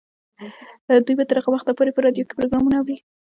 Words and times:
دوی 1.05 1.15
به 1.17 1.25
تر 1.29 1.37
هغه 1.39 1.49
وخته 1.51 1.71
پورې 1.77 1.91
په 1.93 2.01
راډیو 2.05 2.27
کې 2.27 2.37
پروګرامونه 2.37 2.75
اوري. 2.77 2.97